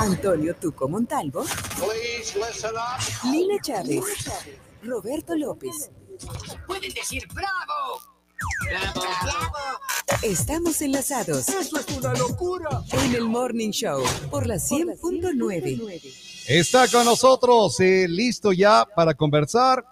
[0.00, 1.44] Antonio Tuco Montalvo,
[3.30, 4.02] Lina Chávez,
[4.82, 5.90] Roberto López.
[6.66, 8.00] Pueden decir bravo.
[8.64, 9.02] Bravo,
[10.22, 11.50] Estamos enlazados.
[11.50, 12.82] Eso es una locura.
[12.92, 16.00] En el Morning Show por la 100.9.
[16.48, 19.84] Está con nosotros, eh, listo ya para conversar.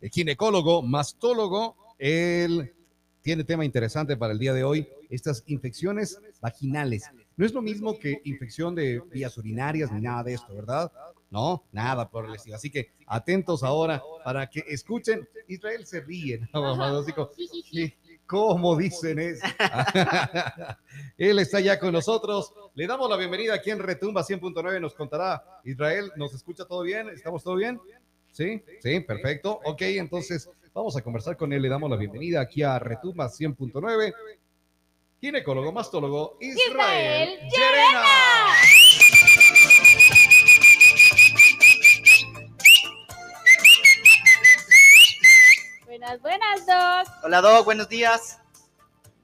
[0.00, 2.74] El ginecólogo, mastólogo, él
[3.20, 7.04] tiene tema interesante para el día de hoy, estas infecciones vaginales.
[7.38, 10.90] No es lo mismo que infección de vías urinarias ni nada de esto, ¿verdad?
[11.30, 12.56] No, nada por el estilo.
[12.56, 15.26] Así que atentos ahora para que escuchen.
[15.46, 16.82] Israel se ríe, ¿no?
[16.82, 17.30] Así como,
[18.26, 19.46] ¿Cómo dicen eso?
[21.16, 22.52] Él está ya con nosotros.
[22.74, 24.80] Le damos la bienvenida aquí en Retumba 100.9.
[24.80, 26.10] Nos contará Israel.
[26.16, 27.08] ¿Nos escucha todo bien?
[27.08, 27.80] ¿Estamos todo bien?
[28.32, 29.60] Sí, sí, perfecto.
[29.64, 31.62] Ok, entonces vamos a conversar con él.
[31.62, 34.12] Le damos la bienvenida aquí a Retumba 100.9.
[35.20, 38.04] Ginecólogo, mastólogo, Israel, Israel Llerena.
[45.86, 47.14] Buenas, buenas, Doc.
[47.24, 48.38] Hola Doc, buenos días.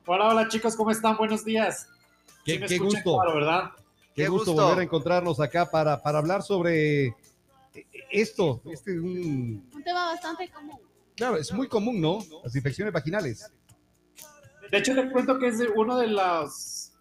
[0.06, 1.16] Hola, hola chicos, ¿cómo están?
[1.16, 1.86] Buenos días.
[2.44, 3.20] Qué, Sí me qué escuchan gusto.
[3.22, 3.70] claro, ¿verdad?
[4.14, 4.64] Qué, Qué gusto, gusto.
[4.66, 7.14] volver a encontrarnos acá para, para hablar sobre
[8.10, 8.60] esto.
[8.66, 10.78] Este es un- Un tema bastante común.
[11.16, 12.18] claro, es muy común, ¿no?
[12.42, 13.50] Las infecciones vaginales.
[14.74, 16.92] De hecho, les cuento que es de- uno de los,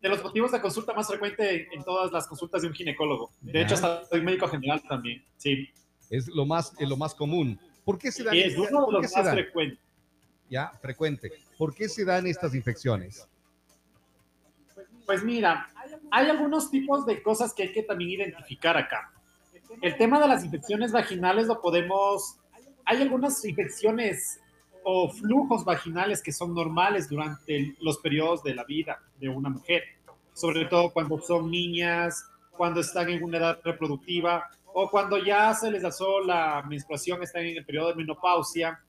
[0.00, 3.30] de los motivos de consulta más frecuente en todas las consultas de un ginecólogo.
[3.42, 5.22] De hecho, hasta soy médico general también.
[5.36, 5.68] Sí.
[6.08, 7.60] Es lo más, es lo más común.
[7.84, 8.34] ¿Por qué se dan?
[8.34, 9.78] Es uno de ¿Por qué los más frecuentes.
[10.48, 11.30] Ya, frecuente.
[11.58, 13.28] ¿Por qué se dan estas infecciones?
[15.04, 15.68] Pues mira,
[16.10, 19.12] hay algunos tipos de cosas que hay que también identificar acá.
[19.82, 22.36] El tema de las infecciones vaginales lo podemos...
[22.86, 24.40] Hay algunas infecciones
[24.84, 29.82] o flujos vaginales que son normales durante los periodos de la vida de una mujer,
[30.32, 32.24] sobre todo cuando son niñas,
[32.56, 37.44] cuando están en una edad reproductiva o cuando ya se les alzó la menstruación, están
[37.44, 38.80] en el periodo de menopausia,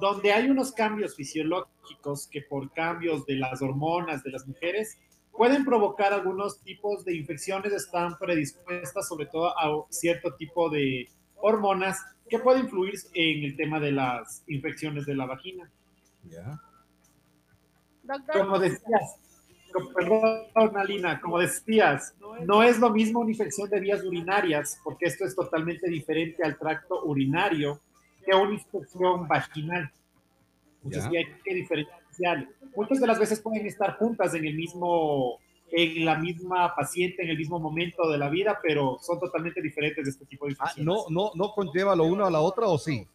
[0.00, 4.98] donde hay unos cambios fisiológicos que por cambios de las hormonas de las mujeres
[5.32, 11.98] pueden provocar algunos tipos de infecciones, están predispuestas sobre todo a cierto tipo de hormonas
[12.28, 15.70] que pueden influir en el tema de las infecciones de la vagina.
[16.28, 16.60] Ya.
[18.02, 19.18] Doctor, Como decías,
[19.94, 25.24] perdón, Alina, como decías, no es lo mismo una infección de vías urinarias, porque esto
[25.24, 27.80] es totalmente diferente al tracto urinario
[28.24, 29.90] que una infección vaginal.
[30.84, 31.10] Entonces, Ya.
[31.10, 32.48] sí hay que diferenciar.
[32.74, 35.38] Muchas de las veces pueden estar juntas en el mismo,
[35.70, 40.04] en la misma paciente, en el mismo momento de la vida, pero son totalmente diferentes
[40.04, 40.86] de este tipo de Ah, infecciones.
[40.86, 43.06] ¿no, no, ¿No conlleva lo uno a la otra o sí?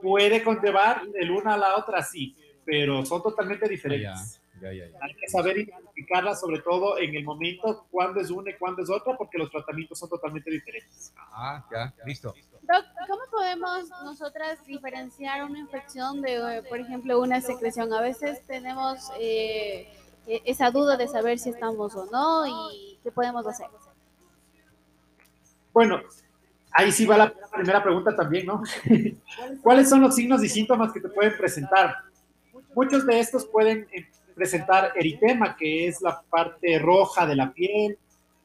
[0.00, 4.40] Puede conllevar el una a la otra, sí, pero son totalmente Ah, diferentes.
[4.60, 4.98] ya, ya, ya.
[5.02, 8.90] Hay que saber identificarla, sobre todo en el momento cuándo es una y cuándo es
[8.90, 11.12] otra, porque los tratamientos son totalmente diferentes.
[11.18, 12.32] Ah, ya, listo.
[12.62, 17.92] Doc, ¿cómo podemos nosotras diferenciar una infección de, por ejemplo, una secreción?
[17.92, 19.88] A veces tenemos eh,
[20.44, 23.66] esa duda de saber si estamos o no y qué podemos hacer.
[25.72, 26.00] Bueno,
[26.72, 28.62] ahí sí va la primera pregunta también, ¿no?
[29.62, 31.94] ¿Cuáles son los signos y síntomas que te pueden presentar?
[32.74, 37.98] Muchos de estos pueden eh, presentar eritema, que es la parte roja de la piel,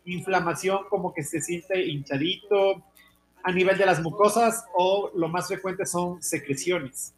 [0.06, 2.84] inflamación como que se siente hinchadito
[3.44, 7.14] a nivel de las mucosas o lo más frecuente son secreciones.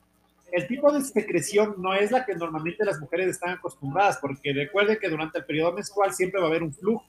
[0.52, 4.98] El tipo de secreción no es la que normalmente las mujeres están acostumbradas, porque recuerden
[5.00, 7.06] que durante el periodo menstrual siempre va a haber un flujo,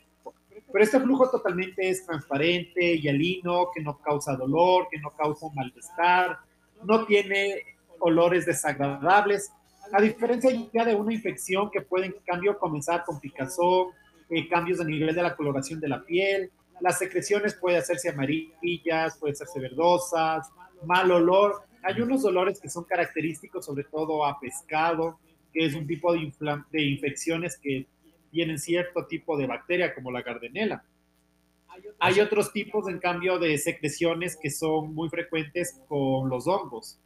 [0.72, 6.38] pero este flujo totalmente es transparente, hialino, que no causa dolor, que no causa malestar,
[6.82, 7.62] no tiene
[8.00, 9.53] olores desagradables,
[9.92, 13.88] a diferencia ya de una infección que puede en cambio comenzar con picazón,
[14.28, 19.16] eh, cambios a nivel de la coloración de la piel, las secreciones pueden hacerse amarillas,
[19.18, 20.50] pueden hacerse verdosas,
[20.84, 21.62] mal olor.
[21.86, 25.20] Hay unos olores que son característicos sobre todo a pescado,
[25.52, 26.32] que es un tipo de,
[26.72, 27.86] de infecciones que
[28.32, 30.84] tienen cierto tipo de bacteria como la gardenela.
[32.00, 36.98] Hay otros tipos, en cambio, de secreciones que son muy frecuentes con los hongos,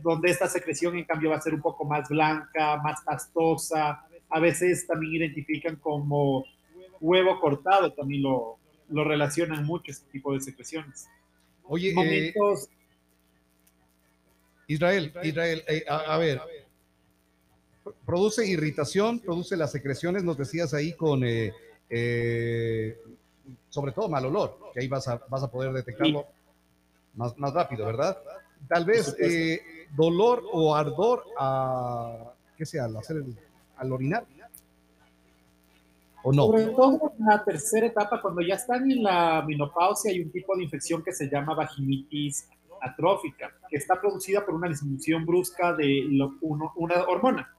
[0.00, 4.06] donde esta secreción, en cambio, va a ser un poco más blanca, más pastosa.
[4.28, 6.44] A veces también identifican como
[7.00, 8.58] huevo cortado, también lo,
[8.90, 11.08] lo relacionan mucho este tipo de secreciones.
[11.64, 12.68] Oye, eh, Momentos,
[14.72, 16.40] Israel, Israel, eh, a, a ver,
[18.06, 21.52] produce irritación, produce las secreciones, nos decías ahí con, eh,
[21.88, 22.96] eh,
[23.68, 26.26] sobre todo mal olor, que ahí vas a, vas a poder detectarlo
[27.14, 28.16] más, más rápido, ¿verdad?
[28.68, 29.60] Tal vez eh,
[29.96, 32.84] dolor o ardor a, ¿qué sea?
[32.84, 33.36] Al hacer el,
[33.76, 34.24] al orinar.
[36.22, 36.46] ¿O no?
[36.46, 40.54] Sobre todo en la tercera etapa, cuando ya están en la menopausia, hay un tipo
[40.54, 42.46] de infección que se llama vaginitis
[42.80, 47.54] atrófica, que está producida por una disminución brusca de lo- uno- una hormona.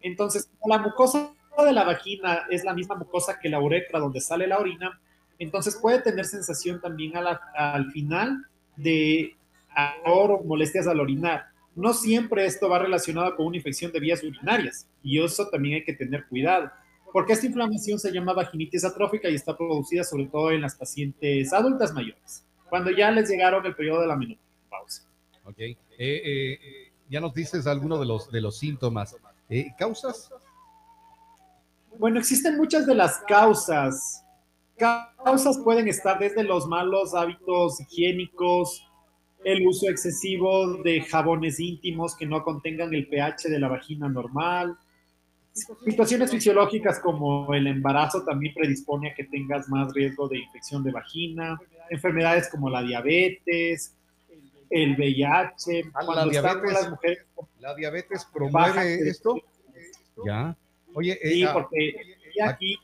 [0.00, 1.32] Entonces, la mucosa
[1.64, 5.00] de la vagina es la misma mucosa que la uretra donde sale la orina,
[5.38, 8.46] entonces puede tener sensación también a la- al final
[8.76, 9.36] de
[9.74, 11.46] ardor o molestias al orinar.
[11.76, 15.84] No siempre esto va relacionado con una infección de vías urinarias y eso también hay
[15.84, 16.70] que tener cuidado,
[17.12, 21.52] porque esta inflamación se llama vaginitis atrófica y está producida sobre todo en las pacientes
[21.52, 24.49] adultas mayores, cuando ya les llegaron el periodo de la menopausia.
[25.44, 25.58] Ok.
[25.58, 26.58] Eh, eh,
[27.08, 29.16] ya nos dices alguno de los, de los síntomas.
[29.48, 30.30] Eh, ¿Causas?
[31.98, 34.24] Bueno, existen muchas de las causas.
[34.76, 38.86] Causas pueden estar desde los malos hábitos higiénicos,
[39.44, 44.78] el uso excesivo de jabones íntimos que no contengan el pH de la vagina normal.
[45.84, 50.92] Situaciones fisiológicas como el embarazo también predispone a que tengas más riesgo de infección de
[50.92, 51.60] vagina.
[51.90, 53.96] Enfermedades como la diabetes,
[54.70, 55.90] el VIH.
[55.92, 56.72] Ah, la Cuando con diabetes.
[56.72, 57.18] las mujeres
[57.58, 59.36] ¿La diabetes baja promueve esto?
[60.24, 60.56] Ya.
[60.94, 61.94] Oye, eh, Sí, ah, porque
[62.34, 62.78] y aquí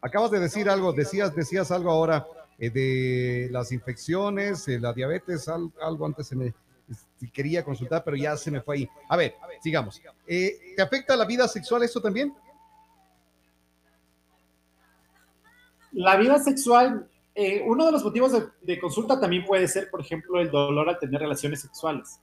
[0.00, 2.26] acabas de decir algo, decías, decías algo ahora
[2.58, 6.54] eh, de las infecciones, eh, la diabetes, al- algo antes se me
[6.88, 8.88] este, quería consultar, pero ya se me fue ahí.
[9.08, 10.00] A ver, sigamos.
[10.26, 12.32] Eh, ¿Te afecta la vida sexual esto también?
[15.92, 20.00] La vida sexual, eh, uno de los motivos de, de consulta también puede ser, por
[20.00, 22.20] ejemplo, el dolor al tener relaciones sexuales.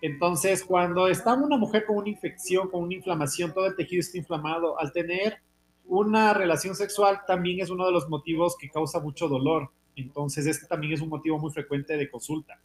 [0.00, 4.18] Entonces, cuando está una mujer con una infección, con una inflamación, todo el tejido está
[4.18, 5.38] inflamado, al tener
[5.86, 9.70] una relación sexual también es uno de los motivos que causa mucho dolor.
[9.96, 12.60] Entonces, este también es un motivo muy frecuente de consulta.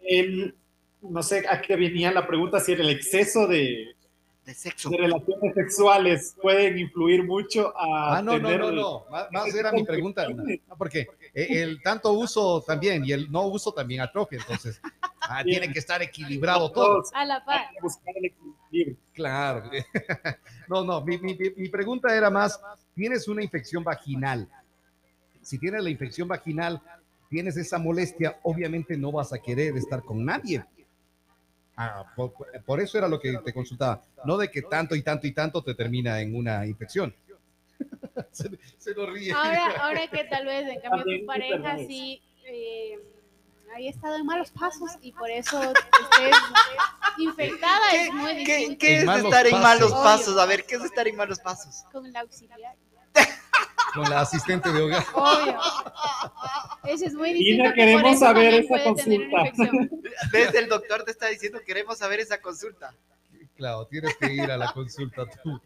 [0.00, 0.56] El,
[1.02, 3.94] no sé a qué venía la pregunta, si era el exceso de,
[4.48, 4.88] De sexo.
[4.88, 9.04] de relaciones sexuales pueden influir mucho a Ah, no, no, tener- no, no.
[9.10, 10.26] Más, más era mi pregunta.
[10.26, 10.42] No,
[10.78, 14.80] porque eh, el tanto uso también y el no uso también atrofia, entonces
[15.20, 16.86] ah, tiene que estar equilibrado todo.
[17.02, 17.58] Todos A la par.
[17.60, 18.96] hay que buscar el equilibrio.
[19.12, 19.70] Claro.
[20.68, 22.58] No, no, mi, mi- mi pregunta era más,
[22.94, 24.48] ¿tienes una infección vaginal?
[25.42, 26.80] Si tienes la infección vaginal,
[27.30, 30.64] tienes esa molestia, obviamente no vas a querer estar con nadie.
[31.80, 32.32] Ah, por,
[32.66, 35.62] por eso era lo que te consultaba, no de que tanto y tanto y tanto
[35.62, 37.14] te termina en una infección.
[38.32, 39.32] se, se lo ríe.
[39.32, 42.98] Ahora, ahora que tal vez en cambio tu pareja sí eh,
[43.76, 46.36] haya estado en malos pasos y por eso estés
[47.18, 49.64] infectada es muy ¿Qué, distinto qué En es malos estar en pasos.
[49.68, 50.02] malos Obvio.
[50.02, 50.38] pasos?
[50.38, 51.84] A ver, ¿qué es estar en malos pasos?
[51.92, 52.74] con la auxiliar.
[53.94, 55.04] Con la asistente de hogar.
[55.14, 55.58] Obvio.
[56.84, 57.64] Eso es muy distinto.
[57.64, 59.52] Ina, queremos saber esa consulta.
[60.32, 60.54] ¿Ves?
[60.54, 62.94] El doctor te está diciendo, queremos saber esa consulta.
[63.58, 65.60] Claro, tienes que ir a la consulta tú.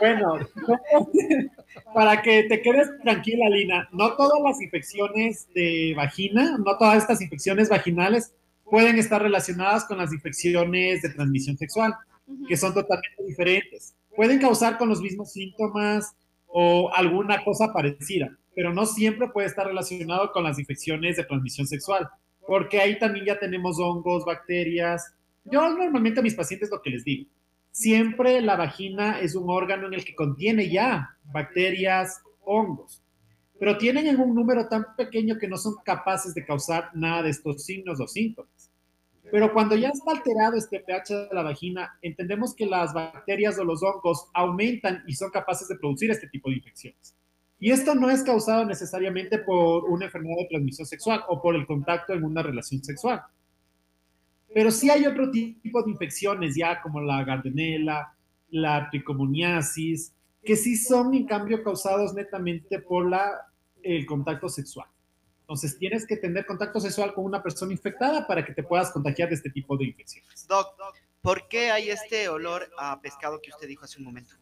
[0.00, 0.38] Bueno,
[1.94, 7.20] para que te quedes tranquila, Lina, no todas las infecciones de vagina, no todas estas
[7.20, 8.32] infecciones vaginales
[8.64, 11.92] pueden estar relacionadas con las infecciones de transmisión sexual,
[12.48, 13.96] que son totalmente diferentes.
[14.14, 16.14] Pueden causar con los mismos síntomas
[16.46, 21.66] o alguna cosa parecida, pero no siempre puede estar relacionado con las infecciones de transmisión
[21.66, 22.08] sexual,
[22.46, 25.14] porque ahí también ya tenemos hongos, bacterias.
[25.44, 27.28] Yo normalmente a mis pacientes lo que les digo,
[27.70, 33.02] siempre la vagina es un órgano en el que contiene ya bacterias, hongos,
[33.58, 37.30] pero tienen en un número tan pequeño que no son capaces de causar nada de
[37.30, 38.50] estos signos o síntomas.
[39.30, 43.64] Pero cuando ya está alterado este pH de la vagina, entendemos que las bacterias o
[43.64, 47.16] los hongos aumentan y son capaces de producir este tipo de infecciones.
[47.58, 51.66] Y esto no es causado necesariamente por una enfermedad de transmisión sexual o por el
[51.66, 53.22] contacto en una relación sexual.
[54.52, 58.12] Pero sí hay otro tipo de infecciones ya como la gardnerella,
[58.50, 60.12] la tricomoniasis,
[60.44, 63.10] que sí son en cambio causados netamente por
[63.82, 64.88] el contacto sexual.
[65.46, 69.28] Entonces tienes que tener contacto sexual con una persona infectada para que te puedas contagiar
[69.28, 70.44] de este tipo de infecciones.
[70.48, 70.74] Doc,
[71.22, 74.34] ¿por qué hay este olor a pescado que usted dijo hace un momento?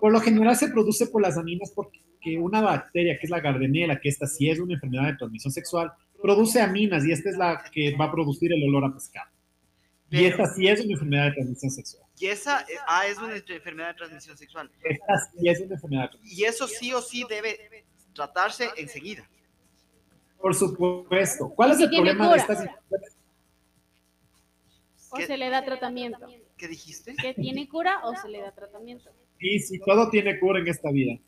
[0.00, 2.00] Por lo general se produce por las aminas porque
[2.38, 5.92] una bacteria, que es la gardnerella, que esta sí es una enfermedad de transmisión sexual,
[6.22, 9.28] produce aminas y esta es la que va a producir el olor a pescado.
[10.10, 12.04] Y esta sí es una enfermedad de transmisión sexual.
[12.20, 14.70] Y esa ah, es una enfermedad de transmisión sexual.
[14.84, 19.28] Esta sí es una enfermedad de transmisión Y eso sí o sí debe tratarse enseguida.
[20.44, 21.48] Por supuesto.
[21.56, 23.16] ¿Cuál es el problema de estas infecciones?
[25.08, 26.18] O se le da tratamiento.
[26.58, 27.14] ¿Qué dijiste?
[27.14, 29.10] ¿Que tiene cura o se le da tratamiento?
[29.38, 31.18] Sí, sí, todo tiene cura en esta vida.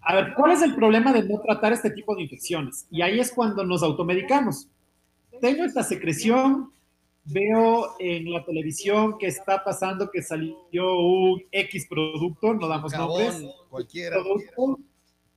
[0.00, 2.88] A ver, ¿cuál es el problema de no tratar este tipo de infecciones?
[2.90, 4.66] Y ahí es cuando nos automedicamos.
[5.40, 6.72] Tengo esta secreción,
[7.26, 13.34] veo en la televisión que está pasando que salió un X producto, no damos nombres,
[13.34, 14.16] Jabón, cualquiera.
[14.16, 14.80] producto,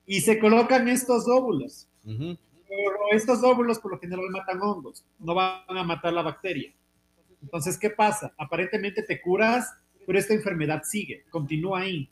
[0.08, 1.88] y se colocan estos óvulos.
[2.04, 6.74] Pero estos óvulos por lo general matan hongos, no van a matar la bacteria.
[7.42, 8.34] Entonces, ¿qué pasa?
[8.38, 9.72] Aparentemente te curas,
[10.06, 12.10] pero esta enfermedad sigue, continúa ahí.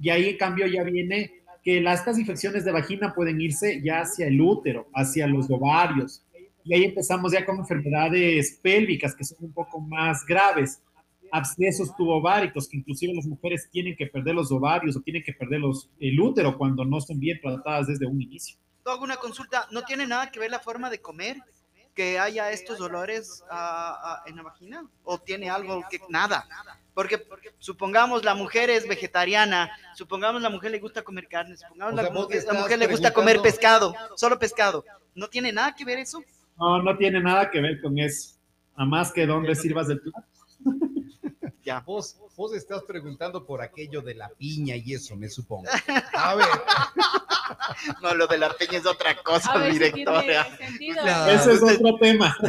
[0.00, 4.00] Y ahí, en cambio, ya viene que las, estas infecciones de vagina pueden irse ya
[4.00, 6.22] hacia el útero, hacia los ovarios.
[6.64, 10.80] Y ahí empezamos ya con enfermedades pélvicas que son un poco más graves.
[11.34, 15.58] Abscesos tubováricos, que inclusive las mujeres tienen que perder los ovarios o tienen que perder
[15.60, 18.56] los, el útero cuando no son bien tratadas desde un inicio.
[18.84, 19.66] Hago una consulta.
[19.72, 21.38] ¿No tiene nada que ver la forma de comer?
[21.92, 24.86] Que haya estos dolores ah, ah, en la vagina?
[25.02, 26.46] ¿O tiene algo que nada?
[26.94, 27.26] Porque,
[27.58, 32.04] supongamos la mujer es vegetariana, supongamos la mujer le gusta comer carne, supongamos O sea,
[32.04, 34.84] la, mujer, la mujer le gusta comer pescado, solo pescado.
[35.16, 36.22] ¿No tiene nada que ver eso?
[36.56, 38.36] No, no tiene nada que ver con eso.
[38.76, 40.33] A más que dónde sirvas del plato.
[41.64, 41.80] Ya.
[41.80, 45.68] Vos, vos estás preguntando por aquello de la piña y eso, me supongo.
[46.12, 46.46] A ver,
[48.02, 50.46] No, lo de la peña es otra cosa, ver si tiene directora.
[51.30, 52.36] Ese es otro tema.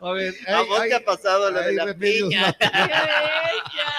[0.00, 0.34] a ver.
[0.48, 2.46] ¿A hay- vos hay- te ha pasado lo de la remedios piña?
[2.48, 3.92] nat- ¡Qué bella!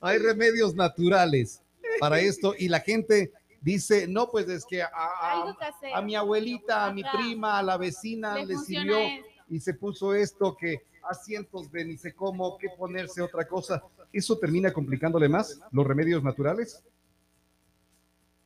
[0.00, 1.60] hay remedios naturales
[1.98, 7.02] para esto y la gente dice, no, pues es que a, mi abuelita, a mi
[7.02, 9.27] prima, a la vecina Le sirvió esto.
[9.50, 13.82] Y se puso esto que a cientos de ni sé cómo, que ponerse otra cosa.
[14.12, 16.82] ¿Eso termina complicándole más los remedios naturales?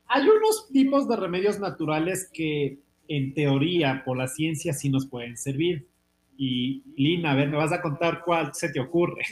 [0.06, 2.78] Hay unos tipos de remedios naturales que,
[3.09, 5.87] en teoría, por la ciencia, sí nos pueden servir.
[6.37, 9.23] Y, Lina, a ver, me vas a contar cuál se te ocurre.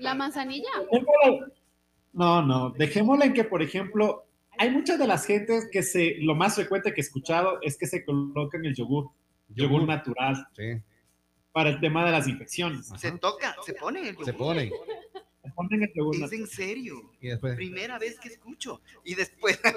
[0.00, 0.70] La manzanilla.
[2.12, 4.24] No, no, dejémosla en que, por ejemplo,
[4.58, 7.86] hay muchas de las gentes que se, lo más frecuente que he escuchado es que
[7.86, 9.10] se colocan el yogur,
[9.48, 10.80] yogur natural, Sí,
[11.52, 12.88] para el tema de las infecciones.
[12.98, 14.36] Se toca, se pone el se yogur.
[14.36, 14.70] ponen.
[15.42, 16.40] Se ponen el yogur Es natural.
[16.40, 17.10] en serio.
[17.20, 18.80] Y después, Primera vez que escucho.
[19.04, 19.58] Y después.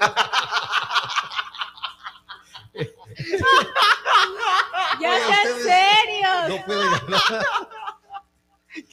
[5.01, 6.49] ¡Ya sean ustedes- serios!
[6.49, 7.45] no pueden hablar.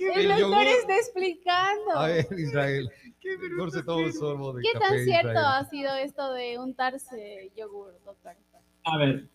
[0.01, 1.91] El el doctor está explicando.
[1.97, 2.91] A ver, Israel.
[3.25, 8.37] Un sorbo de ¿Qué café, tan cierto ha sido esto de untarse yogur, doctor?
[8.85, 9.29] A ver,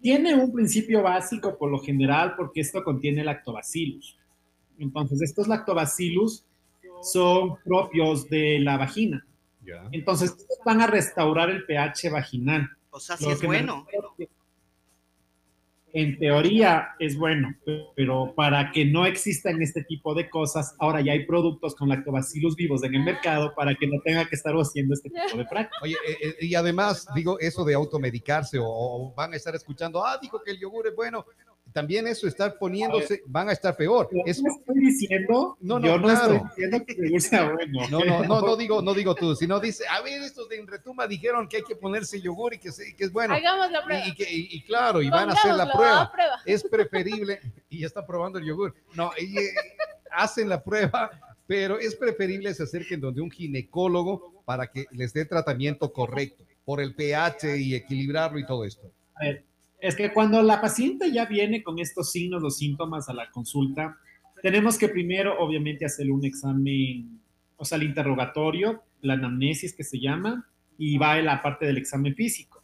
[0.00, 4.18] tiene un principio básico por lo general porque esto contiene lactobacillus.
[4.78, 6.44] Entonces, estos lactobacillus
[7.02, 9.26] son propios de la vagina.
[9.64, 9.88] Ya.
[9.92, 12.68] Entonces, estos van a restaurar el pH vaginal.
[12.90, 13.84] O sea, si Lo es que me bueno.
[13.86, 14.34] refiero es que
[15.94, 17.54] En teoría es bueno,
[17.94, 22.56] pero para que no existan este tipo de cosas, ahora ya hay productos con lactobacillus
[22.56, 25.82] vivos en el mercado para que no tenga que estar haciendo este tipo de prácticas.
[25.82, 30.18] Oye, eh, eh, y además, digo, eso de automedicarse o van a estar escuchando, ah,
[30.20, 31.26] dijo que el yogur es bueno.
[31.72, 34.08] También eso, estar poniéndose, van a estar peor.
[34.12, 36.34] Yo Es, no estoy diciendo, No, no, yo no claro.
[36.34, 37.88] estoy diciendo que yogur sea bueno.
[37.90, 41.06] no, no, no, no digo, no digo tú, sino dice, a ver, estos de Enretuma
[41.06, 43.34] dijeron que hay que ponerse yogur y que, que es bueno.
[43.34, 44.06] Hagamos la prueba.
[44.06, 46.02] Y, que- y- y claro, y van a hacer la Pongámoslo prueba.
[46.02, 46.36] a prueba.
[46.44, 48.74] Es preferible, y ya está probando el yogur.
[48.94, 49.50] No, y, eh,
[50.10, 51.10] hacen la prueba,
[51.46, 56.80] pero es preferible se acerquen donde un ginecólogo para que les dé tratamiento correcto por
[56.80, 58.90] el pH y equilibrarlo y todo esto.
[59.14, 59.44] A ver,
[59.82, 63.98] es que cuando la paciente ya viene con estos signos o síntomas a la consulta,
[64.40, 67.20] tenemos que primero, obviamente, hacerle un examen,
[67.56, 70.48] o sea, el interrogatorio, la anamnesis que se llama,
[70.78, 72.62] y va en la parte del examen físico.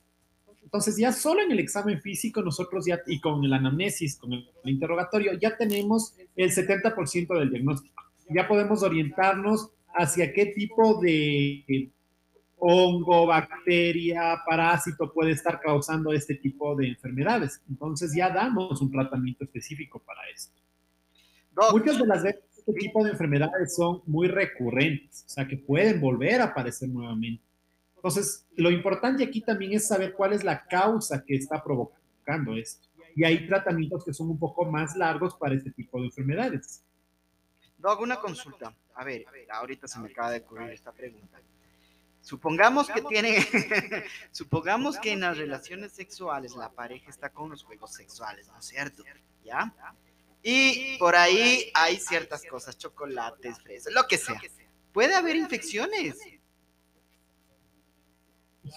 [0.63, 4.49] Entonces, ya solo en el examen físico, nosotros ya, y con el anamnesis, con el,
[4.65, 8.01] interrogatorio, ya tenemos el 70% del diagnóstico.
[8.31, 11.91] Ya podemos orientarnos hacia qué tipo de
[12.61, 17.63] hongo, bacteria, parásito puede estar causando este tipo de enfermedades.
[17.69, 20.55] Entonces ya damos un tratamiento específico para esto.
[21.53, 25.57] Doc, Muchas de las veces este tipo de enfermedades son muy recurrentes, o sea que
[25.57, 27.43] pueden volver a aparecer nuevamente.
[27.97, 32.87] Entonces, lo importante aquí también es saber cuál es la causa que está provocando esto.
[33.17, 36.85] Y hay tratamientos que son un poco más largos para este tipo de enfermedades.
[37.79, 38.75] Doc, una consulta.
[38.95, 41.41] A ver, ahorita se me acaba de ocurrir esta pregunta.
[42.21, 43.39] Supongamos que tiene,
[44.33, 48.67] supongamos que en las relaciones sexuales la pareja está con los juegos sexuales, ¿no es
[48.67, 49.05] cierto?
[49.45, 49.73] ¿Ya?
[50.43, 54.41] Y por ahí hay ciertas cosas, chocolates, fresas, lo que sea.
[54.93, 56.19] Puede haber infecciones.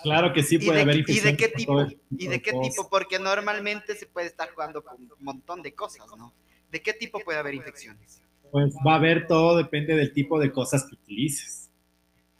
[0.04, 1.38] Claro que sí ¿Y puede de, haber y infecciones.
[1.38, 1.88] de qué tipo?
[2.12, 2.90] ¿Y de qué tipo?
[2.90, 6.34] Porque normalmente se puede estar jugando con un montón de cosas, ¿no?
[6.72, 8.22] ¿De qué tipo puede haber infecciones?
[8.52, 11.70] Pues va a haber todo, depende del tipo de cosas que utilices.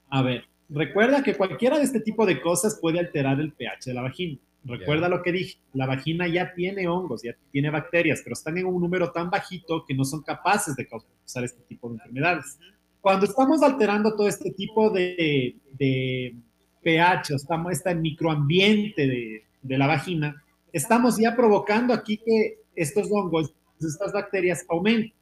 [0.10, 3.94] A ver, recuerda que cualquiera de este tipo de cosas puede alterar el pH de
[3.94, 4.40] la vagina.
[4.64, 8.68] Recuerda lo que dije, la vagina ya tiene hongos, ya tiene bacterias, pero están en
[8.68, 12.60] un número tan bajito que no son capaces de causar este tipo de enfermedades.
[13.02, 16.36] Cuando estamos alterando todo este tipo de, de
[16.84, 23.54] pH, estamos este microambiente de, de la vagina, estamos ya provocando aquí que estos hongos,
[23.80, 25.14] estas bacterias aumenten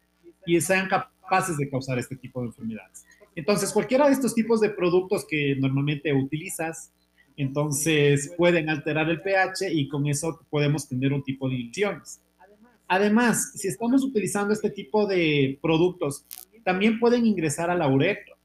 [0.46, 3.06] y sean capaces de causar este tipo de enfermedades.
[3.40, 6.92] Entonces, cualquiera de estos tipos de productos que normalmente utilizas,
[7.38, 12.20] entonces pueden alterar el pH y con eso podemos tener un tipo de infecciones.
[12.90, 16.26] Además, si estamos utilizando este tipo de productos,
[16.66, 18.36] también pueden ingresar a la uretra.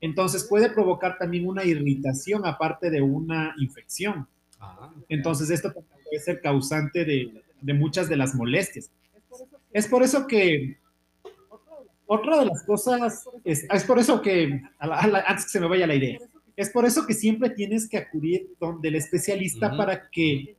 [0.00, 4.26] Entonces puede provocar también una irritación aparte de una infección.
[4.58, 8.90] Ah, Entonces esto puede ser causante de, de muchas de las molestias.
[9.70, 10.78] Es por eso que
[12.14, 15.50] otra de las cosas, es, es por eso que, a la- a la- antes que
[15.50, 16.18] se me vaya la idea,
[16.56, 20.56] es por eso que siempre tienes que acudir donde el especialista para que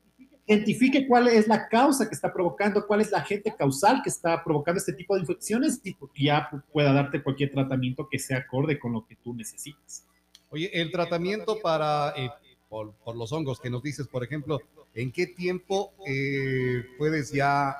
[0.47, 4.43] identifique cuál es la causa que está provocando, cuál es la agente causal que está
[4.43, 8.93] provocando este tipo de infecciones y ya pueda darte cualquier tratamiento que sea acorde con
[8.93, 10.05] lo que tú necesitas.
[10.51, 12.29] Oye, el tratamiento para eh,
[12.69, 14.59] por, por los hongos que nos dices, por ejemplo,
[14.93, 17.75] ¿en qué tiempo eh, puedes ya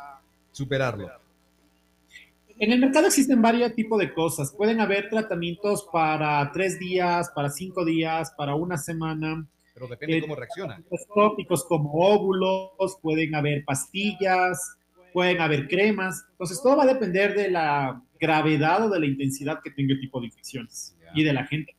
[0.52, 1.12] superarlo?
[2.58, 4.54] En el mercado existen varios tipos de cosas.
[4.56, 9.46] Pueden haber tratamientos para tres días, para cinco días, para una semana.
[9.74, 10.82] Pero depende Eh, cómo reacciona.
[10.90, 14.78] Los tópicos como óvulos, pueden haber pastillas,
[15.12, 16.26] pueden haber cremas.
[16.32, 20.00] Entonces, todo va a depender de la gravedad o de la intensidad que tenga el
[20.00, 21.12] tipo de infecciones Ya.
[21.14, 21.76] y de la gente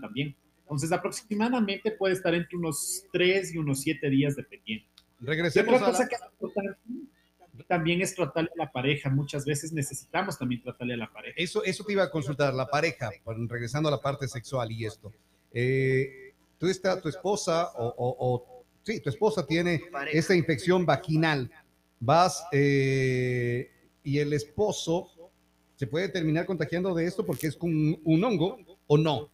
[0.00, 0.34] también.
[0.62, 4.86] Entonces, aproximadamente puede estar entre unos tres y unos siete días dependiendo.
[5.20, 6.08] Regresemos otra a cosa la...
[6.08, 6.16] que
[7.68, 9.10] también es tratarle a la pareja.
[9.10, 11.34] Muchas veces necesitamos también tratarle a la pareja.
[11.36, 13.10] Eso, eso te iba a consultar, la pareja,
[13.48, 15.12] regresando a la parte sexual y esto.
[15.52, 21.50] Eh, tú está, tu esposa o, o- sí, tu esposa tiene esta infección vaginal.
[21.98, 23.70] Vas eh,
[24.02, 25.08] y el esposo
[25.76, 29.30] se puede terminar contagiando de esto porque es un, un hongo o no.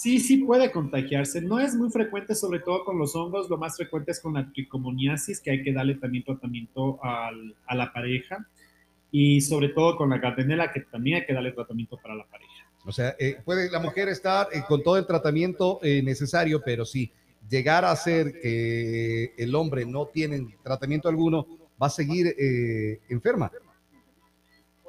[0.00, 1.42] Sí, sí puede contagiarse.
[1.42, 3.50] No es muy frecuente, sobre todo con los hongos.
[3.50, 7.74] Lo más frecuente es con la tricomoniasis, que hay que darle también tratamiento al- a
[7.74, 8.48] la pareja.
[9.12, 12.66] Y sobre todo con la gardnerella, que también hay que darle tratamiento para la pareja.
[12.86, 16.86] O sea, eh, puede la mujer estar eh, con todo el tratamiento eh, necesario, pero
[16.86, 17.12] si
[17.50, 21.46] llegara a ser que el hombre no tiene tratamiento alguno,
[21.80, 23.52] va a seguir eh, enferma.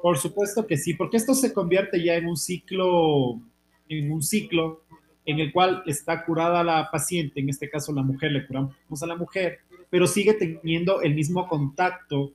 [0.00, 3.42] Por supuesto que sí, porque esto se convierte ya en un ciclo,
[3.90, 4.80] en un ciclo
[5.24, 9.06] en el cual está curada la paciente, en este caso la mujer, le curamos a
[9.06, 12.32] la mujer, pero sigue teniendo el mismo contacto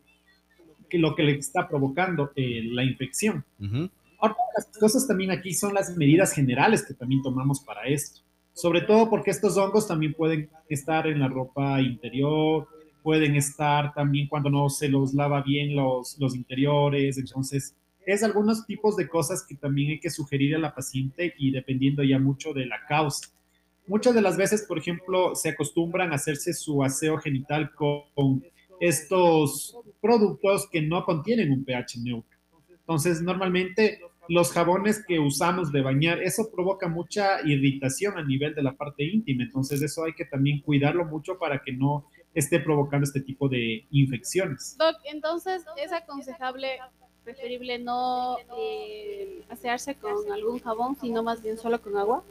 [0.89, 3.43] que lo que le está provocando eh, la infección.
[3.60, 3.89] Ujú.
[4.19, 8.21] Otra de las cosas también aquí son las medidas generales que también tomamos para esto.
[8.54, 12.67] Sobre todo porque estos hongos también pueden estar en la ropa interior,
[13.04, 17.17] pueden estar también cuando no se los lava bien los, los interiores.
[17.17, 17.76] Entonces,
[18.08, 22.04] es algunos tipos de cosas que también hay que sugerir a la paciente y dependiendo
[22.04, 23.28] ya mucho de la causa.
[23.86, 28.46] Muchas de las veces, por ejemplo, se acostumbran a hacerse su aseo genital con
[28.80, 32.38] estos productos que no contienen un pH neutro.
[32.70, 38.63] Entonces, normalmente los jabones que usamos de bañar, eso provoca mucha irritación a nivel de
[38.63, 39.43] la parte íntima.
[39.43, 43.86] Entonces, eso hay que también cuidarlo mucho para que no esté provocando este tipo de
[43.91, 44.78] infecciones.
[44.78, 46.80] Doc, entonces es aconsejable,
[47.28, 52.24] preferible no eh, asearse con algún jabón, sino más bien solo con agua.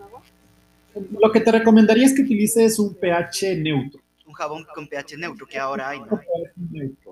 [1.20, 4.00] Lo que te recomendaría es que utilices un pH neutro.
[4.26, 6.18] Un jabón con pH neutro que ahora hay, ¿no?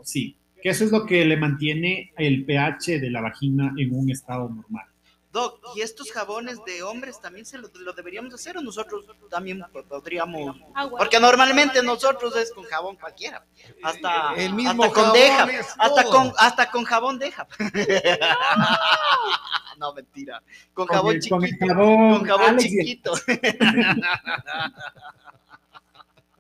[0.03, 4.11] Sí, que eso es lo que le mantiene el pH de la vagina en un
[4.11, 4.87] estado normal.
[5.35, 9.61] Doc, ¿y estos jabones de hombres también se lo, lo deberíamos hacer o nosotros también
[9.73, 10.57] po- podríamos?
[10.75, 10.99] Agua.
[10.99, 13.45] Porque normalmente nosotros es con jabón cualquiera.
[13.83, 15.49] Hasta, El mismo hasta con jabón deja.
[15.79, 17.47] Hasta con, hasta con jabón deja.
[19.77, 20.41] No, mentira.
[20.73, 21.67] Con Con jabón el- con el chiquito.
[21.75, 23.13] jabón, Con jabón chiquito.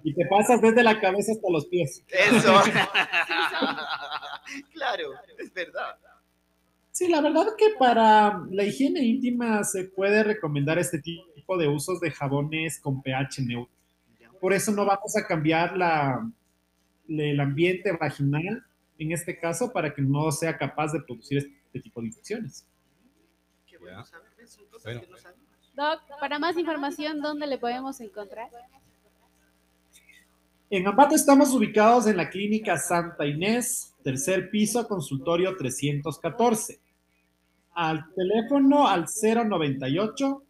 [0.07, 2.03] Y te pasas desde la cabeza hasta los pies.
[2.09, 2.63] Eso.
[4.73, 5.97] Claro, es verdad.
[6.95, 11.99] Sí, la verdad que para la higiene íntima se puede recomendar este tipo de usos
[11.99, 13.75] de jabones con pH neutro.
[14.41, 16.25] Por eso no vamos a cambiar la,
[17.09, 18.65] el ambiente vaginal
[18.97, 22.65] en este caso para que no sea capaz de producir este tipo de infecciones.
[23.67, 24.53] Qué bueno saber, ¿ves?
[24.53, 25.01] Son cosas Bueno.
[25.01, 25.45] que no sabemos.
[25.75, 28.51] Doc, para más información, ¿dónde le podemos encontrar?
[30.71, 36.84] En Ambato estamos ubicados en la clínica Santa Inés, tercer piso, consultorio 314.
[37.75, 40.43] Al teléfono al 098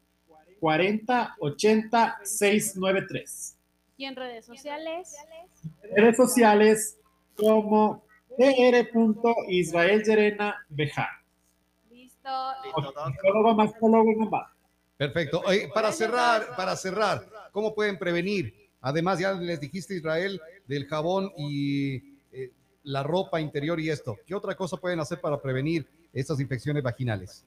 [0.61, 3.57] 40 80 693.
[3.97, 5.15] Y en redes sociales.
[5.95, 6.99] Redes sociales
[7.37, 8.03] como
[8.39, 10.55] dr.israelyerenabj.
[11.91, 12.31] Listo.
[12.65, 13.07] Listo, doc.
[13.07, 14.53] Ginecólogo, mastólogo, gamba.
[14.97, 15.43] Perfecto.
[15.47, 18.55] Oye, para cerrar, para cerrar, ¿cómo pueden prevenir?
[18.81, 21.97] Además, ya les dijiste, Israel, del jabón y
[22.33, 22.51] eh,
[22.85, 24.17] la ropa interior y esto.
[24.27, 27.45] ¿Qué otra cosa pueden hacer para prevenir estas infecciones vaginales?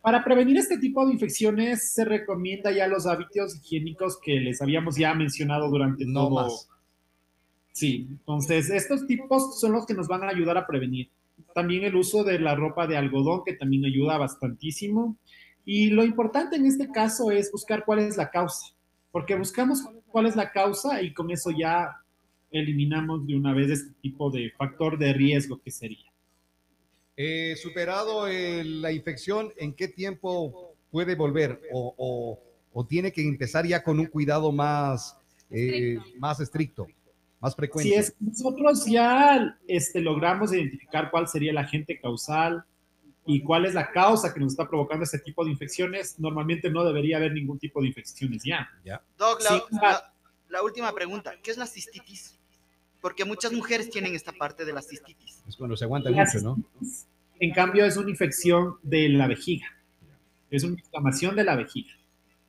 [0.00, 4.96] Para prevenir este tipo de infecciones se recomienda ya los hábitos higiénicos que les habíamos
[4.96, 6.34] ya mencionado durante No todo.
[6.42, 6.68] más.
[7.72, 11.10] Sí, entonces estos tipos son los que nos van a ayudar a prevenir.
[11.54, 15.16] También el uso de la ropa de algodón que también ayuda bastantísimo.
[15.64, 18.74] Y lo importante en este caso es buscar cuál es la causa,
[19.12, 21.90] porque buscamos cuál es la causa y con eso ya
[22.50, 26.07] eliminamos de una vez este tipo de factor de riesgo que sería.
[27.20, 31.60] Eh, superado el- la infección, ¿en qué tiempo puede volver?
[31.72, 32.40] ¿O, o-
[32.72, 35.16] o tiene que empezar ya con un cuidado más,
[35.50, 36.18] eh, Estricto.
[36.20, 36.86] más estricto,
[37.40, 37.90] más frecuente?
[37.90, 42.62] Si es que nosotros ya este, logramos identificar cuál sería el agente causal
[43.26, 46.84] y cuál es la causa que nos está provocando este tipo de infecciones, normalmente no
[46.84, 48.70] debería haber ningún tipo de infecciones ya.
[49.18, 49.62] Doc, la, Sí.
[49.82, 50.12] la-
[50.50, 51.34] la última pregunta.
[51.42, 52.38] ¿Qué es la cistitis?
[53.00, 55.42] Porque muchas mujeres tienen esta parte de la cistitis.
[55.48, 56.56] Es cuando se aguanta mucho, ¿no?
[57.40, 59.66] En cambio, es una infección de la vejiga.
[60.50, 61.92] Es una inflamación de la vejiga.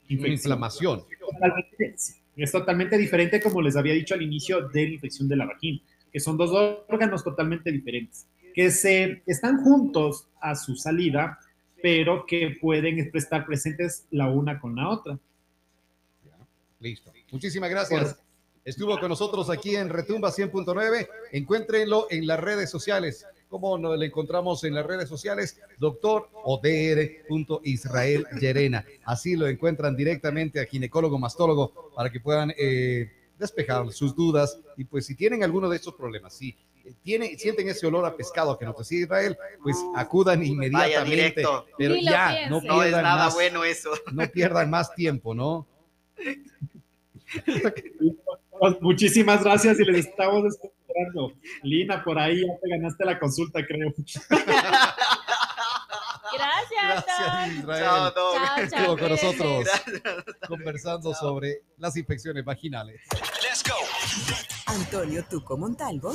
[0.09, 1.03] Una inflamación.
[1.19, 1.95] Totalmente.
[2.35, 5.81] Es totalmente diferente, como les había dicho al inicio, de la infección de la vagina,
[6.11, 6.51] que son dos
[6.87, 11.37] órganos totalmente diferentes, que se están juntos a su salida,
[11.83, 15.19] pero que pueden estar presentes la una con la otra.
[16.79, 17.11] Listo.
[17.31, 18.17] Muchísimas gracias.
[18.63, 21.07] Estuvo con nosotros aquí en Retumba 100.9.
[21.31, 23.25] Encuéntrenlo en las redes sociales.
[23.49, 25.59] ¿Cómo nos le encontramos en las redes sociales?
[25.79, 26.29] Doctor
[27.63, 28.85] Israel Llerena.
[29.05, 34.59] Así lo encuentran directamente a ginecólogo mastólogo para que puedan eh, despejar sus dudas.
[34.77, 36.55] Y pues si tienen alguno de estos problemas, si
[37.01, 41.43] tienen, sienten ese olor a pescado que nos decía Israel, pues acudan inmediatamente.
[41.75, 43.89] Pero Ni lo ya, no No es pierdan nada más, bueno eso.
[44.13, 45.65] no pierdan más tiempo, ¿no?
[48.81, 50.55] Muchísimas gracias y les estamos
[50.89, 51.33] esperando.
[51.63, 53.93] Lina, por ahí ya te ganaste la consulta, creo.
[56.31, 57.57] Gracias, Gracias.
[57.57, 57.83] Israel.
[57.83, 58.13] Chao.
[58.13, 58.57] Chao.
[58.57, 60.01] Estuvo con nosotros Gracias.
[60.47, 63.01] conversando sobre las infecciones vaginales.
[64.67, 66.13] Antonio Tuco Montalvo